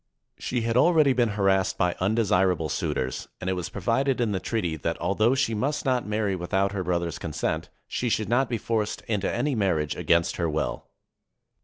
[0.39, 4.75] She had already been harassed by undesirable suitors, and it was provided in the treaty
[4.77, 9.03] that, although she must not marry without her brother's consent, she should not be forced
[9.03, 10.87] into any marriage against her will.